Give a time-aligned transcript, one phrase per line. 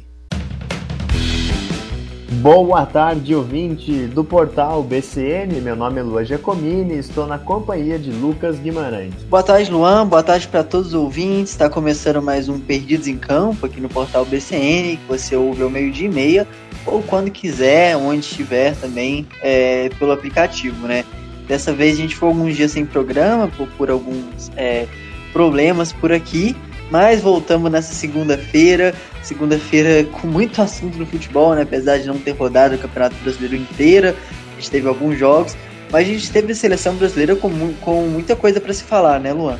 [2.40, 5.60] Boa tarde, ouvinte do portal BCN.
[5.60, 9.14] Meu nome é Luan Giacomini e estou na companhia de Lucas Guimarães.
[9.28, 10.06] Boa tarde, Luan.
[10.06, 11.50] Boa tarde para todos os ouvintes.
[11.50, 15.68] Está começando mais um Perdidos em Campo aqui no portal BCN, que você ouve ao
[15.68, 16.46] meio-dia e meia
[16.86, 21.04] ou quando quiser, onde estiver também, é, pelo aplicativo, né?
[21.46, 24.86] Dessa vez a gente foi alguns dias sem programa por, por alguns é,
[25.32, 26.56] problemas por aqui,
[26.90, 31.62] mas voltamos nessa segunda-feira, segunda-feira com muito assunto no futebol, né?
[31.62, 34.14] Apesar de não ter rodado o Campeonato Brasileiro inteira,
[34.52, 35.56] a gente teve alguns jogos,
[35.90, 39.32] mas a gente teve a seleção brasileira com, com muita coisa para se falar, né,
[39.32, 39.58] Luan?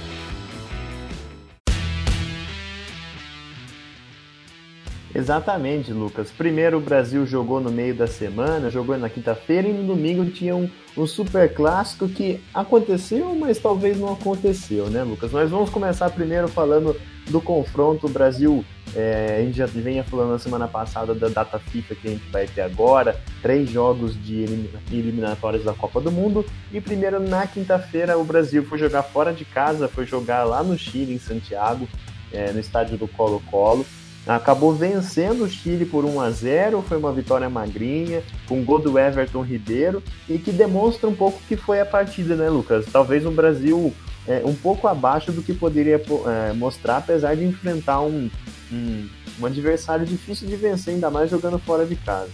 [5.15, 6.31] Exatamente, Lucas.
[6.31, 10.57] Primeiro o Brasil jogou no meio da semana, jogou na quinta-feira e no domingo tinha
[10.57, 15.31] um, um super clássico que aconteceu, mas talvez não aconteceu, né, Lucas?
[15.31, 18.09] Nós vamos começar primeiro falando do confronto.
[18.09, 18.65] Brasil,
[18.97, 22.31] é, a gente já vinha falando na semana passada da data FIFA que a gente
[22.31, 24.45] vai ter agora, três jogos de
[24.91, 26.45] eliminatórias da Copa do Mundo.
[26.73, 30.79] E primeiro na quinta-feira o Brasil foi jogar fora de casa, foi jogar lá no
[30.79, 31.87] Chile, em Santiago,
[32.33, 33.85] é, no estádio do Colo-Colo
[34.27, 38.99] acabou vencendo o Chile por 1 a 0 foi uma vitória magrinha, com gol do
[38.99, 42.87] Everton Ribeiro, e que demonstra um pouco que foi a partida, né, Lucas?
[42.93, 43.93] Talvez um Brasil
[44.27, 48.31] é, um pouco abaixo do que poderia é, mostrar, apesar de enfrentar um,
[48.73, 49.09] um,
[49.41, 52.31] um, adversário difícil de vencer, ainda mais jogando fora de casa.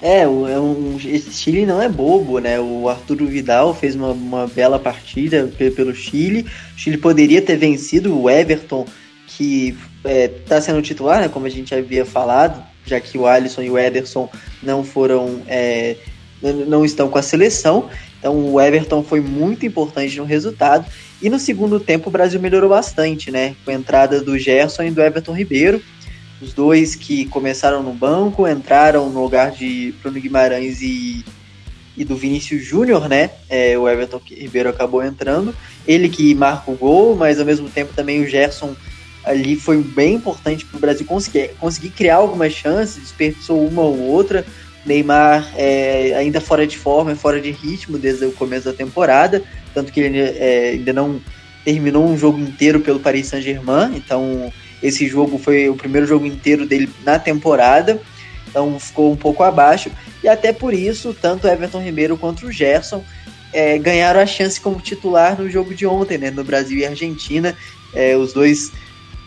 [0.00, 2.58] É, o, é um, esse Chile não é bobo, né?
[2.58, 6.46] O Arturo Vidal fez uma, uma bela partida pelo Chile.
[6.74, 8.84] O Chile poderia ter vencido o Everton,
[9.28, 13.62] que é, tá sendo titular, né, como a gente havia falado, já que o Alisson
[13.62, 14.28] e o Ederson
[14.62, 15.96] não foram, é,
[16.42, 17.88] não estão com a seleção.
[18.18, 20.84] Então o Everton foi muito importante no resultado.
[21.20, 23.54] E no segundo tempo o Brasil melhorou bastante, né?
[23.64, 25.82] Com a entrada do Gerson e do Everton Ribeiro.
[26.40, 31.24] Os dois que começaram no banco, entraram no lugar de Bruno Guimarães e,
[31.96, 33.30] e do Vinícius Júnior, né?
[33.48, 35.54] É, o Everton Ribeiro acabou entrando.
[35.86, 38.74] Ele que marca o gol, mas ao mesmo tempo também o Gerson
[39.24, 43.98] ali foi bem importante para o Brasil conseguir, conseguir criar algumas chances, desperdiçou uma ou
[43.98, 44.44] outra.
[44.84, 49.92] Neymar é, ainda fora de forma, fora de ritmo desde o começo da temporada, tanto
[49.92, 51.20] que ele é, ainda não
[51.64, 54.52] terminou um jogo inteiro pelo Paris Saint-Germain, então
[54.82, 58.00] esse jogo foi o primeiro jogo inteiro dele na temporada,
[58.48, 59.88] então ficou um pouco abaixo,
[60.22, 63.04] e até por isso, tanto Everton Ribeiro quanto o Gerson
[63.52, 67.56] é, ganharam a chance como titular no jogo de ontem, né, no Brasil e Argentina,
[67.94, 68.72] é, os dois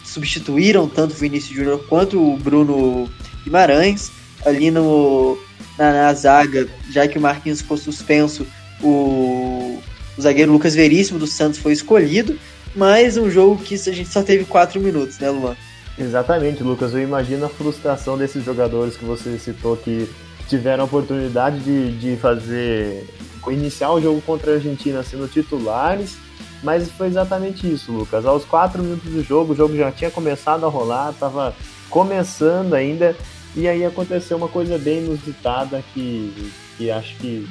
[0.05, 3.09] substituíram tanto o Vinícius Júnior quanto o Bruno
[3.43, 4.11] Guimarães.
[4.45, 5.37] Ali no,
[5.77, 8.45] na, na, zaga, já que o Marquinhos ficou suspenso,
[8.81, 9.81] o,
[10.17, 12.37] o zagueiro Lucas Veríssimo do Santos foi escolhido.
[12.75, 15.55] Mas um jogo que a gente só teve quatro minutos, né, Luan?
[15.97, 16.93] Exatamente, Lucas.
[16.93, 20.09] Eu imagino a frustração desses jogadores que você citou que
[20.47, 23.07] tiveram a oportunidade de, de fazer
[23.47, 26.17] iniciar o jogo contra a Argentina sendo titulares
[26.65, 28.25] mas foi exatamente isso, Lucas.
[28.25, 31.55] Aos quatro minutos do jogo, o jogo já tinha começado a rolar, estava
[31.91, 33.15] começando ainda,
[33.55, 37.47] e aí aconteceu uma coisa bem inusitada que, que acho que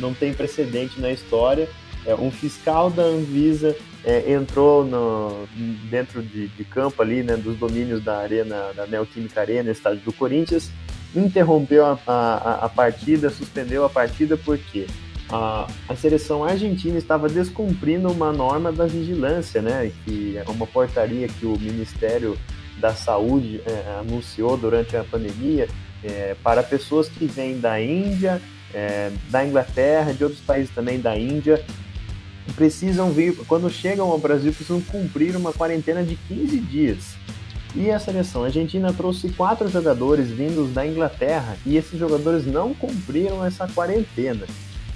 [0.00, 1.68] não tem precedente na história.
[2.04, 5.46] É, um fiscal da Anvisa é, entrou no,
[5.88, 10.12] dentro de, de, campo ali, né, dos domínios da arena, da Neoquímica Arena, estádio do
[10.12, 10.70] Corinthians,
[11.14, 14.86] interrompeu a, a, a partida, suspendeu a partida, por quê?
[15.30, 19.92] A, a seleção argentina estava descumprindo uma norma da vigilância, né?
[20.04, 22.38] Que é uma portaria que o Ministério
[22.78, 25.68] da Saúde é, anunciou durante a pandemia
[26.02, 28.40] é, para pessoas que vêm da Índia,
[28.72, 31.64] é, da Inglaterra, de outros países também da Índia,
[32.54, 37.16] precisam vir, quando chegam ao Brasil, precisam cumprir uma quarentena de 15 dias.
[37.74, 43.44] E a seleção argentina trouxe quatro jogadores vindos da Inglaterra e esses jogadores não cumpriram
[43.44, 44.46] essa quarentena.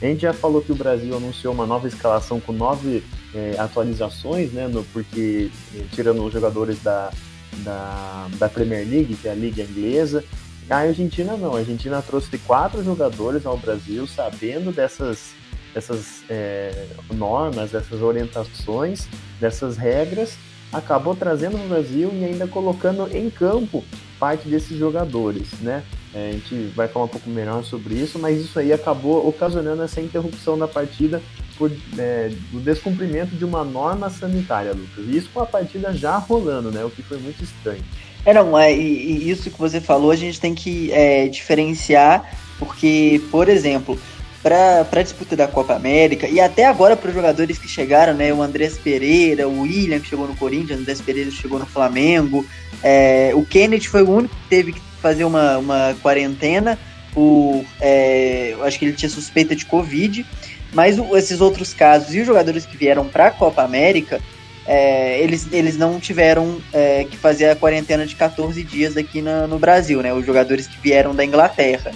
[0.02, 4.52] A gente já falou que o Brasil anunciou uma nova escalação com nove é, atualizações,
[4.52, 4.66] né?
[4.66, 7.12] No, porque é, tirando os jogadores da,
[7.58, 10.24] da, da Premier League, que é a liga inglesa.
[10.68, 15.34] A Argentina não, a Argentina trouxe quatro jogadores ao Brasil, sabendo dessas,
[15.72, 19.06] dessas é, normas, dessas orientações,
[19.38, 20.36] dessas regras,
[20.72, 23.84] acabou trazendo o Brasil e ainda colocando em campo
[24.22, 25.82] parte desses jogadores, né?
[26.14, 29.82] É, a gente vai falar um pouco melhor sobre isso, mas isso aí acabou ocasionando
[29.82, 31.20] essa interrupção da partida
[31.58, 35.06] por é, o descumprimento de uma norma sanitária, Lucas.
[35.08, 36.84] E isso com a partida já rolando, né?
[36.84, 37.82] O que foi muito estranho.
[38.24, 42.24] É, não, é, e, e isso que você falou, a gente tem que é, diferenciar
[42.60, 43.98] Porque, por exemplo,
[44.42, 48.32] para a disputa da Copa América e até agora para os jogadores que chegaram, né?
[48.32, 52.44] O Andrés Pereira, o William que chegou no Corinthians, o Andrés Pereira chegou no Flamengo,
[52.82, 56.76] é, o Kennedy foi o único que teve que fazer uma, uma quarentena
[57.14, 60.26] por, é, acho que ele tinha suspeita de Covid,
[60.72, 64.20] mas o, esses outros casos e os jogadores que vieram para a Copa América,
[64.66, 69.46] é, eles, eles não tiveram é, que fazer a quarentena de 14 dias aqui na,
[69.46, 70.12] no Brasil, né?
[70.12, 71.92] Os jogadores que vieram da Inglaterra.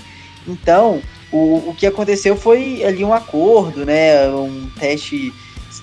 [0.46, 1.00] Então,
[1.36, 4.28] o, o que aconteceu foi ali um acordo, né?
[4.28, 5.32] Um teste,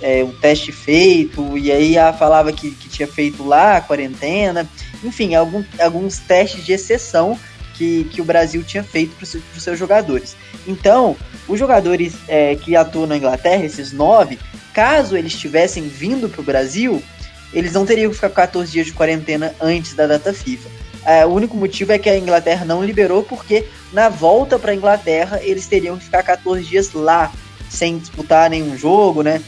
[0.01, 4.67] é, um teste feito, e aí a falava que, que tinha feito lá a quarentena.
[5.03, 7.37] Enfim, algum, alguns testes de exceção
[7.75, 10.35] que, que o Brasil tinha feito para os seus jogadores.
[10.67, 11.15] Então,
[11.47, 14.39] os jogadores é, que atuam na Inglaterra, esses nove,
[14.73, 17.03] caso eles tivessem vindo para o Brasil,
[17.53, 20.69] eles não teriam que ficar 14 dias de quarentena antes da data FIFA.
[21.05, 24.75] É, o único motivo é que a Inglaterra não liberou, porque na volta para a
[24.75, 27.31] Inglaterra eles teriam que ficar 14 dias lá,
[27.69, 29.41] sem disputar nenhum jogo, né?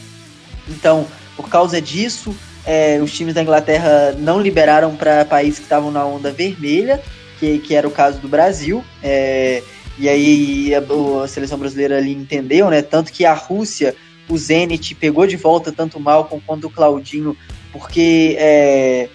[0.68, 1.06] Então,
[1.36, 2.34] por causa disso,
[2.66, 7.00] é, os times da Inglaterra não liberaram para países que estavam na onda vermelha,
[7.38, 8.84] que, que era o caso do Brasil.
[9.02, 9.62] É,
[9.98, 10.82] e aí a,
[11.22, 12.82] a, seleção brasileira ali entendeu, né?
[12.82, 13.94] Tanto que a Rússia,
[14.28, 17.36] o Zenit, pegou de volta tanto o Malcolm quanto o Claudinho,
[17.72, 19.08] porque é,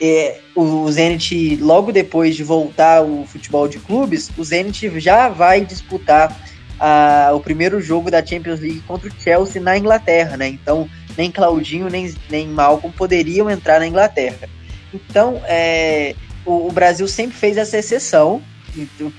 [0.00, 5.64] é, o Zenit, logo depois de voltar o futebol de clubes, o Zenit já vai
[5.64, 6.36] disputar
[6.78, 10.48] a, o primeiro jogo da Champions League contra o Chelsea na Inglaterra, né?
[10.48, 14.48] Então, nem Claudinho nem, nem Malcolm poderiam entrar na Inglaterra.
[14.92, 16.14] Então, é,
[16.44, 18.42] o, o Brasil sempre fez essa exceção,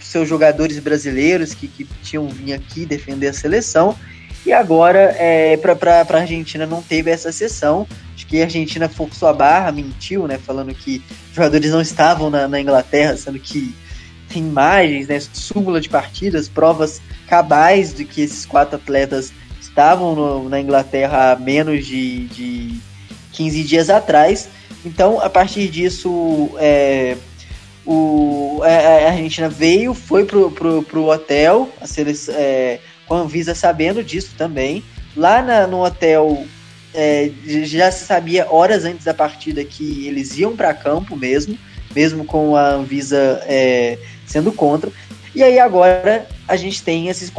[0.01, 3.95] seus jogadores brasileiros que, que tinham vindo aqui defender a seleção,
[4.47, 7.85] e agora, é, para a Argentina não teve essa sessão.
[8.15, 10.37] Acho que a Argentina forçou a barra, mentiu, né?
[10.37, 13.75] Falando que os jogadores não estavam na, na Inglaterra, sendo que
[14.29, 15.19] tem imagens, né?
[15.19, 21.35] Súmula de partidas, provas cabais de que esses quatro atletas estavam no, na Inglaterra há
[21.35, 22.79] menos de, de
[23.33, 24.47] 15 dias atrás.
[24.85, 27.17] Então, a partir disso, é,
[27.85, 33.55] o, a, Argentina veio, foi pro, pro, pro hotel, a seleção, é, com a Anvisa
[33.55, 34.83] sabendo disso também.
[35.15, 36.45] Lá na, no hotel
[36.93, 41.57] é, já se sabia horas antes da partida que eles iam para campo mesmo,
[41.95, 44.91] mesmo com a Anvisa é, sendo contra.
[45.33, 47.31] E aí agora a gente tem esses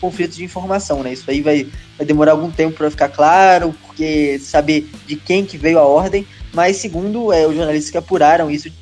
[0.00, 1.12] conflitos de informação, né?
[1.12, 1.66] Isso aí vai,
[1.96, 6.26] vai demorar algum tempo para ficar claro, porque saber de quem que veio a ordem.
[6.52, 8.72] Mas segundo é, os jornalistas que apuraram isso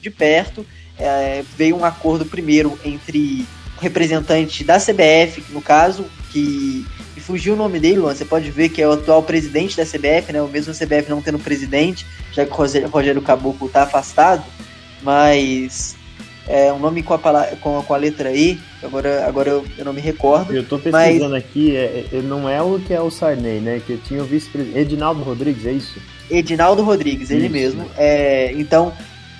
[0.00, 0.64] de perto,
[0.98, 3.46] é, veio um acordo primeiro entre
[3.80, 8.68] representante da CBF, no caso, que, que fugiu o nome dele, Luan, você pode ver
[8.68, 10.42] que é o atual presidente da CBF, né?
[10.42, 14.44] O mesmo CBF não tendo presidente, já que o Rogério Caboclo está afastado,
[15.02, 15.96] mas
[16.48, 19.64] é um nome com a, palavra, com, a, com a letra E, agora, agora eu,
[19.76, 20.54] eu não me recordo.
[20.54, 21.44] Eu estou pesquisando mas...
[21.44, 23.82] aqui, é, é, não é o que é o Sarney, né?
[23.84, 24.78] Que tinha o vice-presidente.
[24.78, 26.00] Edinaldo Rodrigues, é isso?
[26.30, 27.52] Edinaldo Rodrigues, ele isso.
[27.52, 27.90] mesmo.
[27.96, 28.92] É, então,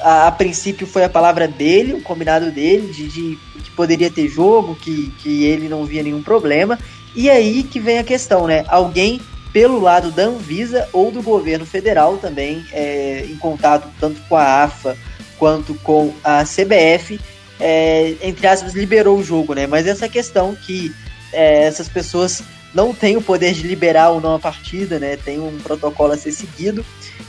[0.07, 4.29] a, a, princípio foi a palavra dele, o combinado dele, de, de, que poderia ter
[4.29, 6.79] jogo, que, que ele não via nenhum problema.
[7.17, 8.65] E aí que vem a questão, né?
[8.69, 9.21] Alguém
[9.53, 14.63] pelo lado da Anvisa ou do governo federal também, é, em contato tanto com a
[14.63, 14.97] AFA
[15.41, 17.19] quanto com a CBF,
[17.59, 19.67] é, entre aspas, liberou o jogo, né?
[19.67, 20.95] Mas essa questão que
[21.33, 25.17] é, essas pessoas não têm o poder de liberar ou não a partida, né?
[25.17, 26.87] Tem um protocolo a ser seguido.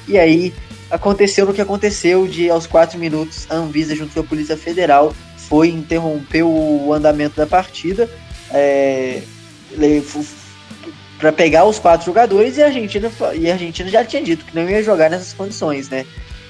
[0.07, 0.53] E aí
[0.89, 5.13] aconteceu no que aconteceu de aos quatro minutos a Anvisa junto com a Polícia Federal
[5.37, 8.09] foi interromper o andamento da partida
[8.51, 9.21] é,
[11.17, 14.55] para pegar os quatro jogadores e a Argentina e a Argentina já tinha dito que
[14.55, 16.05] não ia jogar nessas condições, né?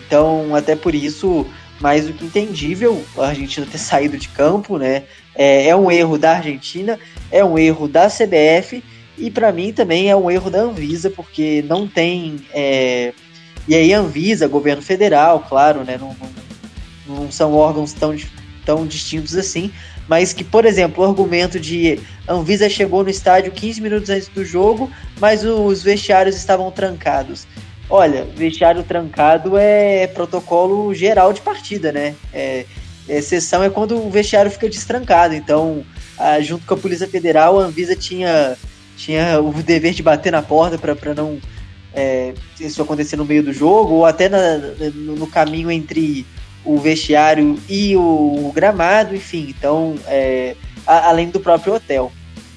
[0.05, 1.45] Então até por isso
[1.79, 5.03] mais do que entendível a Argentina ter saído de campo, né?
[5.35, 6.99] É, é um erro da Argentina,
[7.31, 8.83] é um erro da CBF
[9.17, 13.13] e para mim também é um erro da Anvisa porque não tem é,
[13.67, 16.15] e aí Anvisa, governo federal, claro, né, não,
[17.07, 18.15] não, não são órgãos tão,
[18.65, 19.71] tão distintos assim,
[20.07, 24.45] mas que, por exemplo, o argumento de Anvisa chegou no estádio 15 minutos antes do
[24.45, 27.45] jogo, mas os vestiários estavam trancados.
[27.89, 32.15] Olha, vestiário trancado é protocolo geral de partida, né?
[32.33, 32.65] É,
[33.07, 35.33] exceção é quando o vestiário fica destrancado.
[35.33, 35.85] Então,
[36.17, 38.57] a, junto com a Polícia Federal, a Anvisa tinha,
[38.97, 41.39] tinha o dever de bater na porta para não
[41.97, 44.57] é, isso acontecer no meio do jogo, ou até na,
[44.93, 46.27] no caminho entre
[46.63, 52.11] o vestiário e o, gramado, enfim, então, é, a, além do próprio hotel.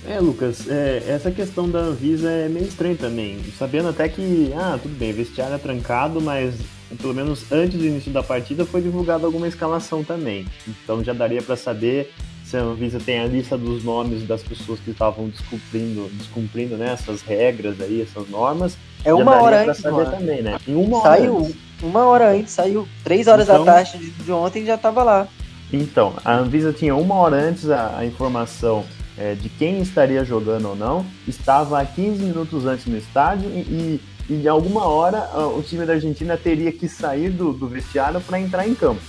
[0.07, 4.79] É, Lucas, é, essa questão da Anvisa é meio estranha também, sabendo até que, ah,
[4.81, 6.55] tudo bem, vestiário é trancado, mas
[7.01, 11.41] pelo menos antes do início da partida foi divulgada alguma escalação também, então já daria
[11.41, 12.13] para saber
[12.45, 16.93] se a Anvisa tem a lista dos nomes das pessoas que estavam descumprindo, descumprindo né,
[16.93, 18.77] essas regras aí, essas normas.
[19.05, 20.59] É uma hora antes, também, né?
[20.67, 21.57] Em uma saiu, hora antes.
[21.83, 25.29] uma hora antes, saiu três horas então, da tarde de, ontem já estava lá.
[25.73, 28.85] Então, a Anvisa tinha uma hora antes a, a informação
[29.17, 34.37] é, de quem estaria jogando ou não, estava 15 minutos antes no estádio e, e,
[34.37, 38.67] de alguma hora o time da Argentina teria que sair do, do vestiário para entrar
[38.67, 39.01] em campo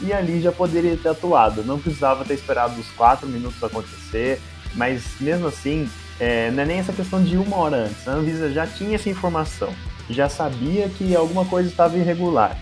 [0.00, 1.64] e ali já poderia ter atuado.
[1.64, 4.40] Não precisava ter esperado os quatro minutos acontecer,
[4.74, 5.88] mas mesmo assim,
[6.18, 8.06] é, não é nem essa questão de uma hora antes.
[8.06, 9.72] A Anvisa já tinha essa informação,
[10.08, 12.56] já sabia que alguma coisa estava irregular.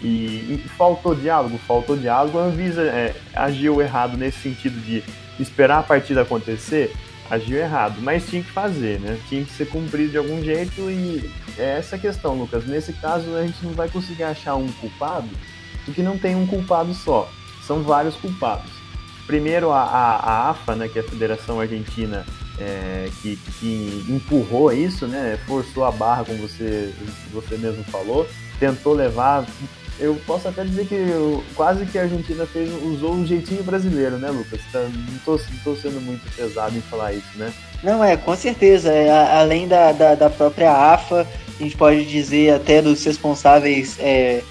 [0.00, 2.38] E, e faltou diálogo, faltou diálogo.
[2.38, 5.02] A Anvisa é, agiu errado nesse sentido de
[5.40, 6.94] esperar a partida acontecer,
[7.30, 9.18] agiu errado, mas tinha que fazer, né?
[9.28, 12.64] Tinha que ser cumprido de algum jeito e é essa questão, Lucas.
[12.66, 15.28] Nesse caso, a gente não vai conseguir achar um culpado
[15.84, 17.30] porque não tem um culpado só,
[17.66, 18.70] são vários culpados.
[19.26, 22.26] Primeiro, a, a, a AFA, né, que é a Federação Argentina,
[22.60, 26.92] é, que, que, empurrou isso, né, forçou a barra, como você,
[27.32, 28.26] você mesmo falou,
[28.58, 29.46] tentou levar.
[30.00, 34.16] Eu posso até dizer que eu, quase que a Argentina fez, usou um jeitinho brasileiro,
[34.16, 34.60] né, Lucas?
[34.72, 37.52] Tá, não estou sendo muito pesado em falar isso, né?
[37.82, 38.92] Não, é, com certeza.
[38.92, 41.26] É, além da, da, da, própria AFA,
[41.58, 44.42] a gente pode dizer até dos responsáveis é,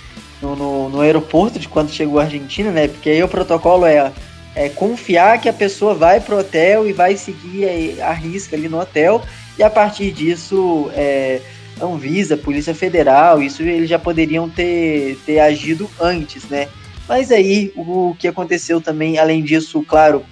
[0.42, 2.88] no, no, no, aeroporto de quando chegou a Argentina, né?
[2.88, 4.12] Porque aí o protocolo é,
[4.58, 8.68] é confiar que a pessoa vai pro hotel e vai seguir a, a risca ali
[8.68, 9.24] no hotel,
[9.56, 11.40] e a partir disso, é,
[11.80, 16.68] Anvisa, Polícia Federal, isso eles já poderiam ter, ter agido antes, né?
[17.08, 20.26] Mas aí o que aconteceu também, além disso, claro,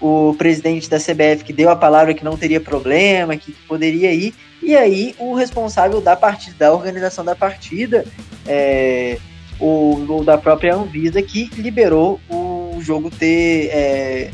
[0.00, 4.34] o presidente da CBF que deu a palavra que não teria problema, que poderia ir,
[4.62, 8.06] e aí o responsável da partida, da organização da partida,
[8.46, 9.18] é,
[9.60, 12.45] o, o da própria Anvisa que liberou o
[12.86, 14.30] jogo ter é,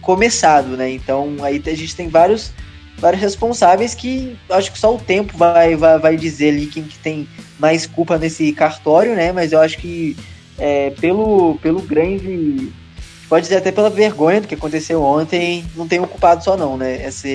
[0.00, 0.90] começado, né?
[0.90, 2.52] Então aí a gente tem vários
[2.98, 6.98] vários responsáveis que acho que só o tempo vai, vai, vai dizer ali quem que
[6.98, 9.32] tem mais culpa nesse cartório, né?
[9.32, 10.16] Mas eu acho que
[10.58, 12.70] é, pelo, pelo grande.
[13.28, 16.76] Pode dizer até pela vergonha do que aconteceu ontem, não tem um culpado só não,
[16.76, 17.02] né?
[17.02, 17.28] Essa,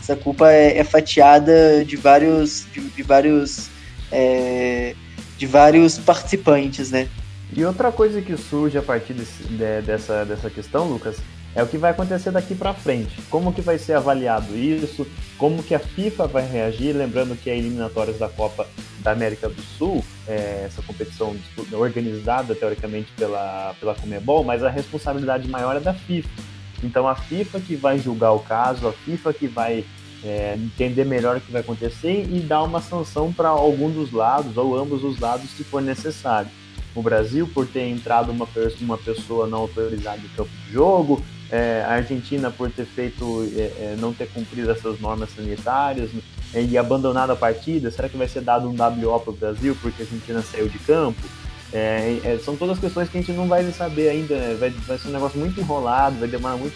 [0.00, 2.66] essa culpa é, é fatiada de vários.
[2.72, 3.68] de, de vários.
[4.10, 4.94] É,
[5.38, 7.08] de vários participantes, né?
[7.54, 11.18] E outra coisa que surge a partir de, dessa, dessa questão, Lucas,
[11.54, 13.20] é o que vai acontecer daqui para frente.
[13.28, 15.06] Como que vai ser avaliado isso?
[15.36, 16.94] Como que a FIFA vai reagir?
[16.94, 18.66] Lembrando que é eliminatórias da Copa
[19.00, 21.36] da América do Sul, é, essa competição
[21.72, 26.30] organizada teoricamente pela pela Comebol, mas a responsabilidade maior é da FIFA.
[26.82, 29.84] Então a FIFA que vai julgar o caso, a FIFA que vai
[30.24, 34.56] é, entender melhor o que vai acontecer e dar uma sanção para algum dos lados
[34.56, 36.50] ou ambos os lados se for necessário.
[36.94, 38.46] O Brasil, por ter entrado uma,
[38.80, 43.60] uma pessoa não autorizada em campo de jogo, é, a Argentina por ter feito, é,
[43.60, 46.10] é não ter cumprido essas normas sanitárias
[46.54, 49.76] é, e abandonado a partida, será que vai ser dado um WO para o Brasil
[49.80, 51.20] porque a Argentina saiu de campo?
[51.74, 54.54] É, é, são todas questões que a gente não vai saber ainda, né?
[54.60, 56.74] vai, vai ser um negócio muito enrolado, vai demorar muito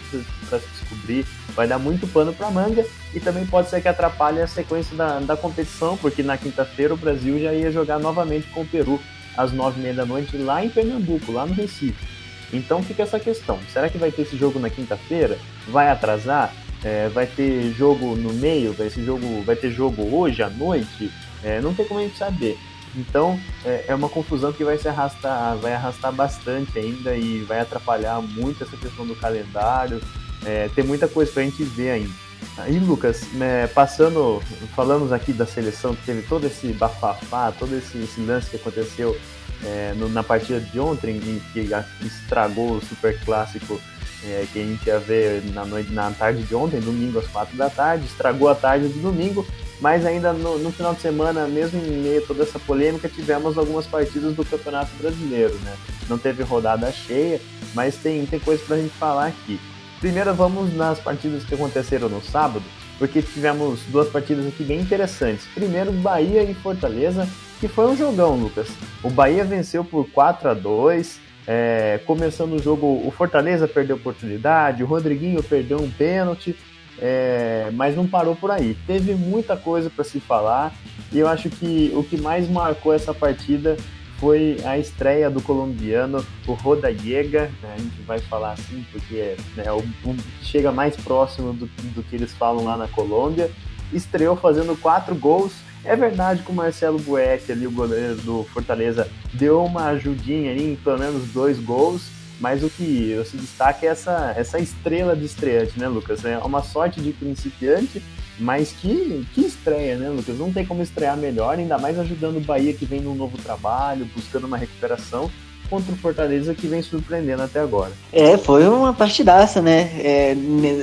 [0.48, 4.40] para se descobrir, vai dar muito pano para manga e também pode ser que atrapalhe
[4.40, 8.62] a sequência da, da competição, porque na quinta-feira o Brasil já ia jogar novamente com
[8.62, 8.98] o Peru
[9.36, 12.06] às nove e meia da noite lá em Pernambuco, lá no Recife.
[12.52, 15.38] Então fica essa questão: será que vai ter esse jogo na quinta-feira?
[15.68, 16.52] Vai atrasar?
[16.84, 18.72] É, vai ter jogo no meio?
[18.72, 21.10] Vai, esse jogo, vai ter jogo hoje à noite?
[21.42, 22.56] É, não tem como a gente saber.
[22.94, 27.60] Então é, é, uma confusão que vai se arrastar, vai arrastar bastante ainda e vai
[27.60, 30.00] atrapalhar muito essa questão do calendário.
[30.44, 32.25] É, tem muita coisa para a gente ver ainda.
[32.58, 34.42] Aí, Lucas, né, passando,
[34.74, 39.16] falamos aqui da seleção que teve todo esse bafafá, todo esse, esse lance que aconteceu
[39.64, 41.20] é, no, na partida de ontem,
[41.52, 41.68] que
[42.04, 43.80] estragou o super clássico
[44.24, 47.56] é, que a gente ia ver na, noite, na tarde de ontem, domingo às quatro
[47.56, 49.46] da tarde, estragou a tarde do domingo
[49.80, 53.58] mas ainda no, no, final de semana, mesmo em meio a toda essa polêmica, tivemos
[53.58, 55.76] algumas partidas do Campeonato Brasileiro, né?
[56.08, 57.40] Não teve rodada cheia,
[57.74, 59.60] mas tem, tem coisa pra gente falar aqui.
[60.00, 62.64] Primeiro vamos nas partidas que aconteceram no sábado,
[62.98, 65.46] porque tivemos duas partidas aqui bem interessantes.
[65.54, 67.28] Primeiro, Bahia e Fortaleza,
[67.60, 68.68] que foi um jogão, Lucas.
[69.02, 74.82] O Bahia venceu por 4 a 2 é, começando o jogo, o Fortaleza perdeu oportunidade,
[74.82, 76.56] o Rodriguinho perdeu um pênalti,
[76.98, 78.76] é, mas não parou por aí.
[78.86, 80.74] Teve muita coisa para se falar
[81.12, 83.76] e eu acho que o que mais marcou essa partida
[84.18, 89.70] foi a estreia do colombiano, o Rodallega, né, a gente vai falar assim porque né,
[89.70, 93.50] o, o, chega mais próximo do, do que eles falam lá na Colômbia,
[93.92, 95.52] estreou fazendo quatro gols.
[95.84, 100.72] É verdade que o Marcelo Bueck, ali, o goleiro do Fortaleza, deu uma ajudinha ali
[100.72, 102.08] em pelo menos dois gols,
[102.40, 106.24] mas o que se destaca é essa, essa estrela de estreante, né, Lucas?
[106.24, 108.02] É uma sorte de principiante,
[108.38, 110.38] mas que, que estreia, né, Lucas?
[110.38, 114.08] Não tem como estrear melhor, ainda mais ajudando o Bahia que vem num novo trabalho,
[114.14, 115.30] buscando uma recuperação
[115.68, 117.92] contra o Fortaleza que vem surpreendendo até agora.
[118.12, 119.90] É, foi uma partidaça, né?
[119.98, 120.36] É,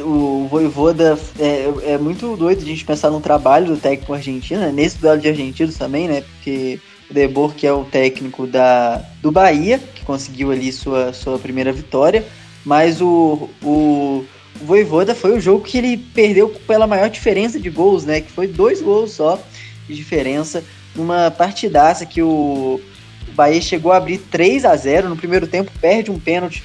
[0.03, 4.71] o Voivoda é, é, muito doido a gente pensar no trabalho do técnico argentino, né?
[4.71, 6.21] nesse duelo de argentinos também, né?
[6.21, 6.79] Porque
[7.09, 11.71] o Debor, que é o técnico da, do Bahia, que conseguiu ali sua, sua primeira
[11.71, 12.25] vitória,
[12.65, 14.25] mas o, o
[14.63, 18.21] Voivoda foi o jogo que ele perdeu pela maior diferença de gols, né?
[18.21, 19.41] Que foi dois gols só
[19.87, 20.63] de diferença,
[20.95, 22.79] numa partidaça que o
[23.33, 26.63] Bahia chegou a abrir 3 a 0 no primeiro tempo, perde um pênalti,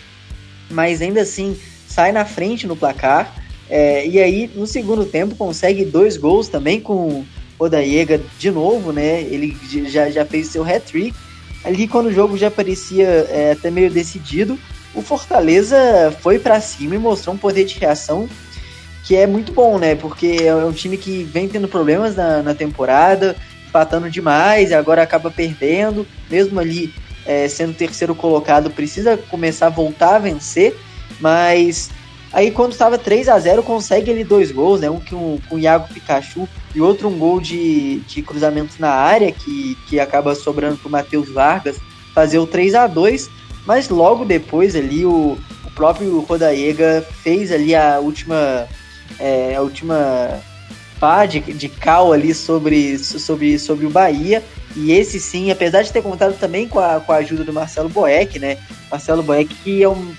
[0.70, 3.34] mas ainda assim sai na frente no placar.
[3.70, 7.26] É, e aí, no segundo tempo, consegue dois gols também com o
[7.58, 9.22] Odaiega de novo, né?
[9.22, 11.14] Ele já, já fez seu hat-trick.
[11.64, 14.58] Ali, quando o jogo já parecia é, até meio decidido,
[14.94, 15.76] o Fortaleza
[16.20, 18.28] foi para cima e mostrou um poder de reação
[19.04, 19.94] que é muito bom, né?
[19.94, 23.34] Porque é um time que vem tendo problemas na, na temporada,
[23.66, 26.92] empatando demais e agora acaba perdendo, mesmo ali
[27.24, 30.76] é, sendo terceiro colocado, precisa começar a voltar a vencer,
[31.20, 31.90] mas
[32.32, 34.90] aí quando estava 3 a 0 consegue ele dois gols, né?
[34.90, 39.32] Um com, com o Iago Pikachu e outro um gol de, de cruzamento na área,
[39.32, 41.76] que, que acaba sobrando para o Matheus Vargas
[42.14, 43.30] fazer o 3 a 2
[43.68, 48.66] mas logo depois ali o, o próprio Rodaiega fez ali a última
[49.20, 50.40] é, a última
[50.98, 54.42] pá de, de cal ali sobre, sobre, sobre o Bahia.
[54.74, 57.90] E esse sim, apesar de ter contado também com a, com a ajuda do Marcelo
[57.90, 58.56] Boeck, né?
[58.90, 60.14] Marcelo Boeck, que é um.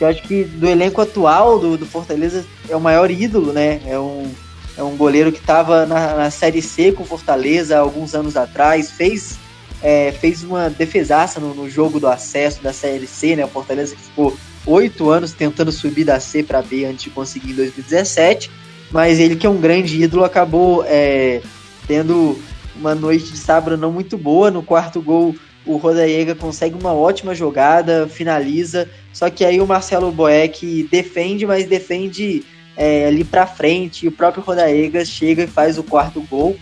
[0.00, 3.80] Eu acho que do elenco atual do, do Fortaleza é o maior ídolo, né?
[3.86, 4.28] É um,
[4.76, 9.38] é um goleiro que estava na, na Série C com Fortaleza alguns anos atrás, fez,
[9.82, 13.44] é, fez uma defesaça no, no, jogo do acesso da Série C, né?
[13.44, 14.36] O Fortaleza que ficou
[14.66, 18.50] oito anos tentando subir da C para B antes de conseguir em 2017
[18.92, 21.40] mas ele que é um grande ídolo acabou é,
[21.88, 22.38] tendo
[22.76, 24.50] uma noite de sábado não muito boa.
[24.50, 30.12] No quarto gol, o Rodaiega consegue uma ótima jogada, finaliza, só que aí o Marcelo
[30.12, 32.44] Boeck defende, mas defende
[32.76, 36.56] é, ali para frente, e o próprio Rodaiega chega e faz o quarto gol.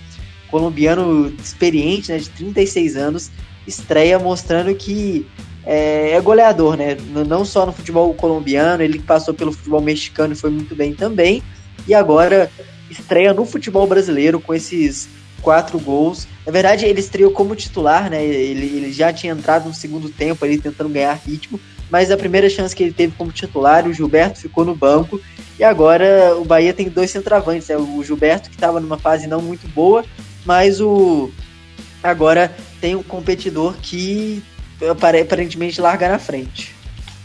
[0.51, 3.31] Colombiano experiente, né, de 36 anos,
[3.67, 5.27] estreia mostrando que
[5.65, 6.97] é, é, goleador, né?
[7.27, 11.43] Não só no futebol colombiano, ele passou pelo futebol mexicano e foi muito bem também,
[11.87, 12.51] e agora
[12.91, 15.09] estreia no futebol brasileiro com esses
[15.41, 16.27] quatro gols.
[16.45, 18.25] Na verdade, ele estreou como titular, né?
[18.25, 21.61] Ele, ele já tinha entrado no segundo tempo ali tentando ganhar ritmo,
[21.91, 25.21] mas a primeira chance que ele teve como titular, o Gilberto ficou no banco.
[25.59, 27.77] E agora o Bahia tem dois centravantes, né?
[27.77, 30.05] o Gilberto que estava numa fase não muito boa,
[30.51, 31.31] mas o
[32.03, 34.43] agora tem um competidor que
[34.91, 36.75] aparentemente larga na frente.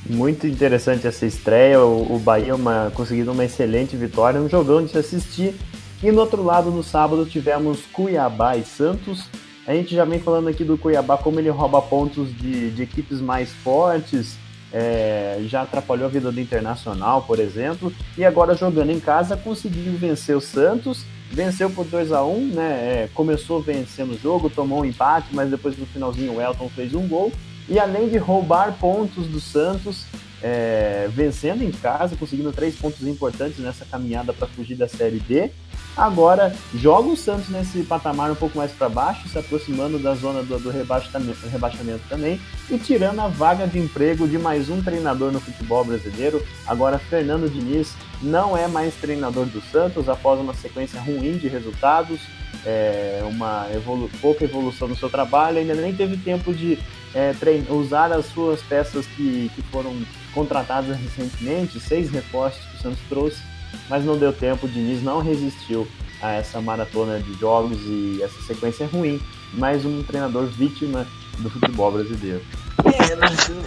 [0.08, 5.00] Muito interessante essa estreia, o, Bahia uma, conseguindo uma excelente vitória, um jogão de se
[5.00, 5.56] assistir.
[6.04, 9.28] E no outro lado, no sábado, tivemos Cuiabá e Santos.
[9.66, 13.20] A gente já vem falando aqui do Cuiabá, como ele rouba pontos de, de equipes
[13.20, 14.38] mais fortes,
[14.72, 19.94] é, já atrapalhou a vida do Internacional, por exemplo, e agora jogando em casa conseguiu
[19.94, 22.64] vencer o Santos, venceu por 2 a 1 né?
[22.64, 26.94] É, começou vencendo o jogo, tomou um empate, mas depois no finalzinho o Elton fez
[26.94, 27.32] um gol
[27.68, 30.06] e além de roubar pontos do Santos,
[30.42, 35.52] é, vencendo em casa, conseguindo três pontos importantes nessa caminhada para fugir da Série B.
[35.96, 40.44] Agora joga o Santos nesse patamar um pouco mais para baixo, se aproximando da zona
[40.44, 45.32] do, do rebaixamento, rebaixamento, também e tirando a vaga de emprego de mais um treinador
[45.32, 46.46] no futebol brasileiro.
[46.68, 52.20] Agora, Fernando Diniz não é mais treinador do Santos após uma sequência ruim de resultados,
[52.66, 56.78] é, uma evolu pouca evolução no seu trabalho, ainda nem teve tempo de
[57.14, 57.34] é,
[57.70, 59.96] usar as suas peças que, que foram
[60.34, 63.42] contratadas recentemente, seis reforços que o Santos trouxe,
[63.90, 65.88] mas não deu tempo, o Diniz não resistiu
[66.22, 69.22] a essa maratona de jogos e essa sequência ruim,
[69.54, 71.06] mais um treinador vítima
[71.40, 72.42] do futebol brasileiro.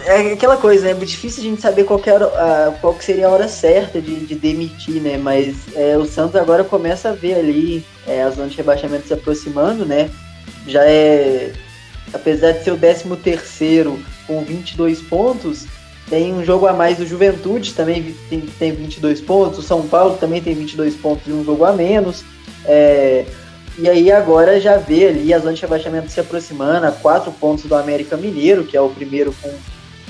[0.05, 0.91] É, é aquela coisa, né?
[0.91, 4.35] é difícil a gente saber qual, era, qual que seria a hora certa de, de
[4.35, 5.17] demitir, né?
[5.17, 9.13] Mas é, o Santos agora começa a ver ali é, a zona de rebaixamento se
[9.13, 10.09] aproximando, né?
[10.67, 11.53] Já é
[12.13, 15.65] apesar de ser o 13 terceiro com 22 pontos,
[16.09, 20.17] tem um jogo a mais do Juventude, também tem, tem 22 pontos, o São Paulo
[20.17, 22.23] também tem 22 pontos e um jogo a menos.
[22.65, 23.25] É,
[23.77, 27.65] e aí agora já vê ali a zona de rebaixamento se aproximando a 4 pontos
[27.65, 29.53] do América Mineiro, que é o primeiro com,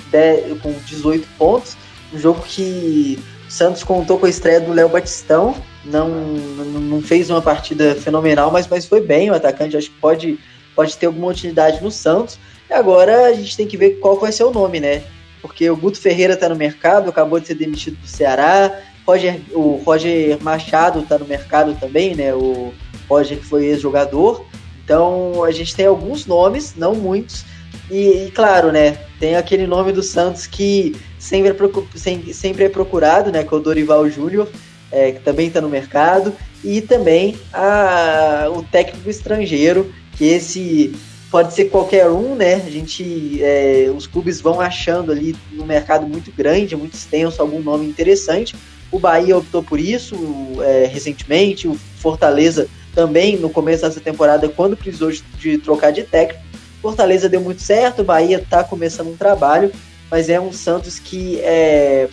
[0.10, 1.76] 10, com 18 pontos.
[2.14, 7.30] Um jogo que o Santos contou com a estreia do Léo Batistão, não, não fez
[7.30, 10.40] uma partida fenomenal, mas, mas foi bem, o atacante acho que pode
[10.80, 12.40] pode ter alguma utilidade no Santos.
[12.70, 15.04] E agora a gente tem que ver qual vai ser o nome, né?
[15.42, 19.82] Porque o Guto Ferreira está no mercado, acabou de ser demitido do Ceará, Roger, o
[19.84, 22.34] Roger Machado está no mercado também, né?
[22.34, 22.74] O
[23.10, 24.46] Roger que foi ex-jogador.
[24.84, 27.46] Então a gente tem alguns nomes, não muitos,
[27.90, 33.32] e, e, claro, né, tem aquele nome do Santos que sempre é, sempre é procurado,
[33.32, 34.48] né, que é o Dorival Júnior,
[34.92, 40.94] é, que também está no mercado, e também a, o técnico estrangeiro, que esse
[41.32, 42.56] pode ser qualquer um, né?
[42.56, 47.62] A gente, é, os clubes vão achando ali no mercado muito grande, muito extenso, algum
[47.62, 48.56] nome interessante.
[48.92, 50.16] O Bahia optou por isso
[50.62, 56.44] é, recentemente, o Fortaleza também no começo dessa temporada, quando precisou de, trocar de técnico.
[56.82, 59.72] Fortaleza deu muito certo, o Bahia está começando um trabalho,
[60.10, 62.10] mas é um Santos que é,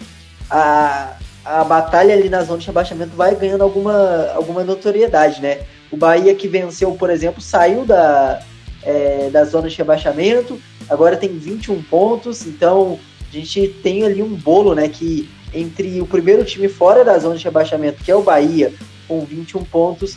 [0.50, 5.60] a, a batalha ali na zona de rebaixamento vai ganhando alguma, alguma notoriedade, né?
[5.90, 8.42] O Bahia que venceu, por exemplo, saiu da,
[8.86, 14.34] é, da zona de rebaixamento, agora tem 21 pontos, então a gente tem ali um
[14.34, 14.88] bolo, né?
[14.88, 18.72] Que entre o primeiro time fora da zona de rebaixamento, que é o Bahia,
[19.08, 20.16] com 21 pontos,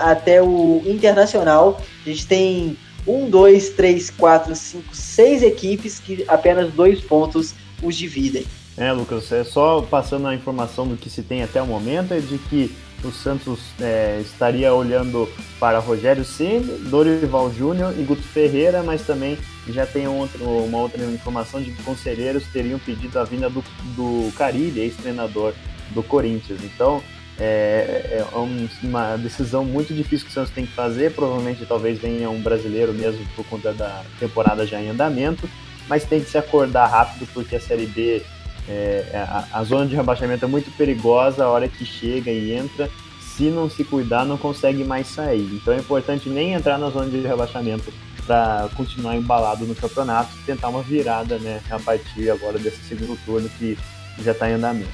[0.00, 6.72] até o Internacional, a gente tem um, dois, três, quatro, cinco, seis equipes que apenas
[6.72, 8.46] dois pontos os dividem.
[8.76, 12.20] É, Lucas, é só passando a informação do que se tem até o momento, é
[12.20, 12.74] de que
[13.06, 19.38] o Santos é, estaria olhando para Rogério Ceni, Dorival Júnior e Guto Ferreira, mas também
[19.68, 23.64] já tem outro, uma outra informação de que conselheiros teriam pedido a vinda do,
[23.96, 24.32] do
[24.76, 25.54] ex-treinador
[25.90, 26.60] do Corinthians.
[26.62, 27.02] Então,
[27.38, 31.12] é, é um, uma decisão muito difícil que o Santos tem que fazer.
[31.12, 35.48] Provavelmente, talvez venha um brasileiro mesmo por conta da temporada já em andamento,
[35.88, 38.22] mas tem que se acordar rápido porque a Série B,
[38.68, 41.44] é, a, a zona de rebaixamento é muito perigosa.
[41.44, 45.48] A hora que chega e entra, se não se cuidar, não consegue mais sair.
[45.52, 47.92] Então é importante nem entrar na zona de rebaixamento
[48.26, 53.48] para continuar embalado no campeonato, tentar uma virada né, a partir agora desse segundo turno
[53.58, 53.78] que
[54.22, 54.88] já está em andamento.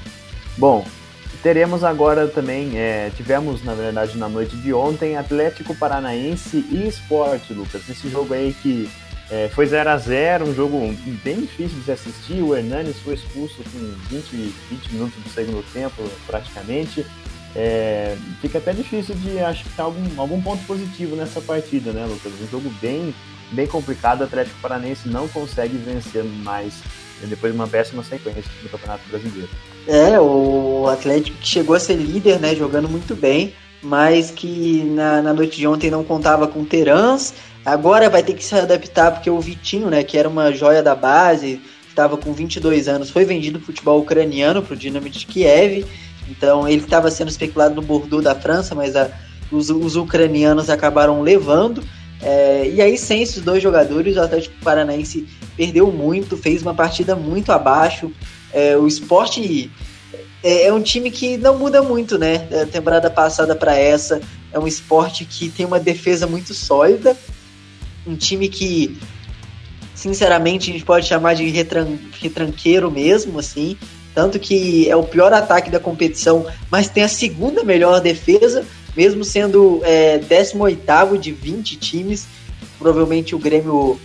[0.57, 0.85] Bom,
[1.41, 7.53] teremos agora também, é, tivemos na verdade na noite de ontem, Atlético Paranaense e Esporte,
[7.53, 7.87] Lucas.
[7.87, 8.89] Esse jogo aí que
[9.31, 10.77] é, foi 0 a 0 um jogo
[11.23, 12.41] bem difícil de se assistir.
[12.41, 17.05] O Hernanes foi expulso com 20, 20 minutos do segundo tempo, praticamente.
[17.55, 22.33] É, fica até difícil de achar algum, algum ponto positivo nessa partida, né, Lucas?
[22.41, 23.15] Um jogo bem,
[23.53, 24.19] bem complicado.
[24.19, 26.81] O Atlético Paranaense não consegue vencer mais
[27.25, 29.49] depois de uma péssima sequência no Campeonato Brasileiro.
[29.87, 35.33] É, o Atlético chegou a ser líder, né, jogando muito bem, mas que na, na
[35.33, 37.33] noite de ontem não contava com Terans.
[37.65, 40.95] Agora vai ter que se adaptar porque o Vitinho, né, que era uma joia da
[40.95, 45.25] base, estava com 22 anos, foi vendido para o futebol ucraniano, para o Dinamo de
[45.25, 45.85] Kiev
[46.31, 49.09] então ele estava sendo especulado no Bordeaux da França, mas a,
[49.51, 51.83] os, os, ucranianos acabaram levando.
[52.21, 57.15] É, e aí, sem esses dois jogadores, o Atlético Paranaense perdeu muito, fez uma partida
[57.15, 58.11] muito abaixo.
[58.53, 59.69] É, o esporte
[60.43, 62.39] é, é, um time que não muda muito, né?
[62.49, 64.21] Da temporada passada para essa.
[64.53, 67.17] É um esporte que tem uma defesa muito sólida.
[68.05, 68.97] Um time que,
[69.93, 73.77] sinceramente, a gente pode chamar de retran retranqueiro mesmo, assim.
[74.13, 79.23] Tanto que é o pior ataque da competição, mas tem a segunda melhor defesa, mesmo
[79.23, 82.27] sendo é, 18 de 20 times.
[82.77, 83.99] Provavelmente o Grêmio,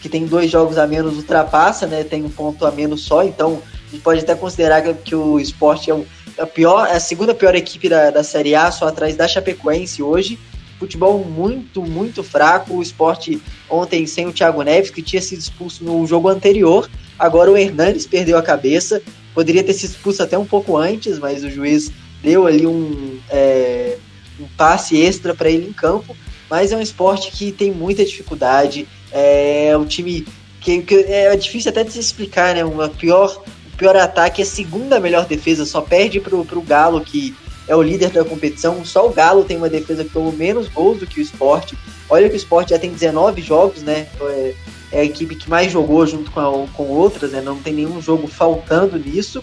[0.00, 2.02] que tem dois jogos a menos, ultrapassa, né?
[2.02, 5.90] Tem um ponto a menos só, então a gente pode até considerar que, o esporte
[5.90, 6.06] é o,
[6.38, 10.02] a, pior, é a segunda pior equipe da, da Série A, só atrás da Chapecoense
[10.02, 10.38] hoje.
[10.78, 12.74] Futebol muito, muito fraco.
[12.74, 16.88] O esporte ontem sem o Thiago Neves, que tinha sido expulso no jogo anterior.
[17.18, 19.02] Agora o Hernandes perdeu a cabeça.
[19.34, 21.90] Poderia ter se expulso até um pouco antes, mas o juiz
[22.22, 23.98] deu ali um, é,
[24.40, 26.16] um passe extra para ele em campo.
[26.48, 28.86] Mas é um esporte que tem muita dificuldade.
[29.10, 30.26] É um time
[30.60, 32.64] que, que é difícil até de se explicar, né?
[32.64, 37.00] Uma pior, o pior ataque é a segunda melhor defesa, só perde pro, pro Galo,
[37.00, 37.34] que
[37.68, 38.84] é o líder da competição.
[38.84, 41.76] Só o Galo tem uma defesa que tomou menos gols do que o esporte.
[42.08, 44.06] Olha que o esporte já tem 19 jogos, né?
[44.20, 44.54] É,
[44.92, 47.40] é a equipe que mais jogou junto com, a, com outras, né?
[47.40, 49.42] Não tem nenhum jogo faltando nisso.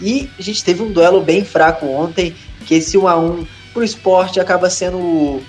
[0.00, 2.34] E a gente teve um duelo bem fraco ontem,
[2.66, 5.40] que esse 1 a 1 pro esporte acaba sendo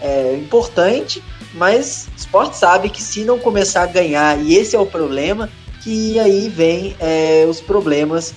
[0.00, 1.22] é, importante,
[1.54, 5.50] mas o esporte sabe que se não começar a ganhar, e esse é o problema,
[5.82, 8.34] que aí vem é, os problemas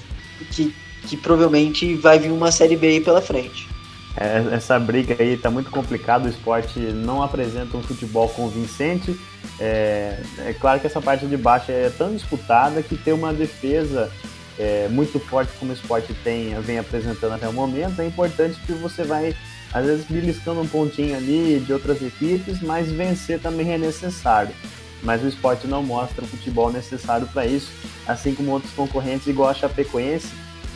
[0.51, 0.75] que
[1.07, 3.67] que provavelmente vai vir uma Série B aí pela frente.
[4.15, 9.19] É, essa briga aí tá muito complicada, o esporte não apresenta um futebol convincente.
[9.59, 14.11] É, é, claro que essa parte de baixo é tão disputada que ter uma defesa
[14.57, 18.71] é, muito forte como o esporte tem, vem apresentando até o momento, é importante que
[18.73, 19.35] você vai,
[19.73, 24.53] às vezes, beliscando um pontinho ali de outras equipes, mas vencer também é necessário.
[25.01, 27.69] mas o esporte não mostra o futebol necessário para isso,
[28.07, 30.29] assim como outros concorrentes igual a Chapecoense.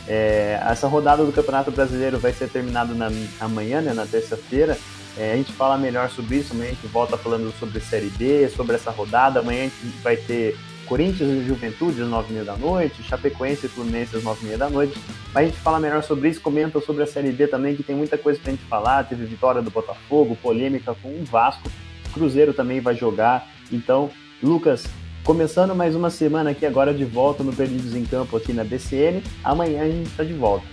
[0.08, 4.78] É, essa rodada do Campeonato Brasileiro vai ser terminada na, amanhã, né, na terça-feira.
[5.18, 8.48] É, a gente fala melhor sobre isso, amanhã a gente volta falando sobre Série B,
[8.48, 9.40] sobre essa rodada.
[9.40, 14.16] Amanhã a gente vai ter Corinthians e Juventude às 9h30 da noite, Chapecoense e Fluminense
[14.16, 14.98] às 9h30 da noite.
[15.34, 17.94] Mas a gente fala melhor sobre isso, comenta sobre a Série B também, que tem
[17.94, 19.04] muita coisa pra gente falar.
[19.04, 21.70] Teve vitória do Botafogo, polêmica com o Vasco,
[22.14, 23.46] Cruzeiro também vai jogar.
[23.70, 24.10] Então,
[24.42, 24.86] Lucas,
[25.24, 29.22] começando mais uma semana aqui agora de volta no Perdidos em Campo aqui na BCN.
[29.44, 30.66] Amanhã a gente está de volta.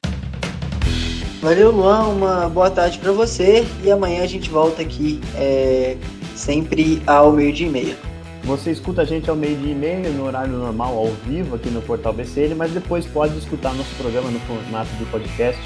[1.42, 2.08] Valeu, Luan.
[2.08, 3.66] Uma boa tarde para você.
[3.84, 5.96] E amanhã a gente volta aqui é,
[6.36, 7.98] sempre ao meio-dia e meia.
[8.46, 11.82] Você escuta a gente ao meio-dia e meia, no horário normal, ao vivo, aqui no
[11.82, 15.60] Portal BCN, mas depois pode escutar nosso programa no formato de podcast,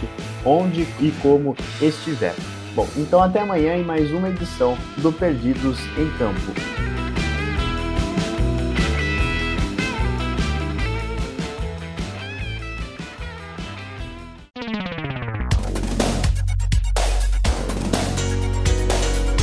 [0.46, 2.34] onde e como estiver.
[2.74, 6.79] Bom, então até amanhã em mais uma edição do Perdidos em Campo.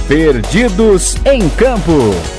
[0.09, 2.36] Perdidos em Campo.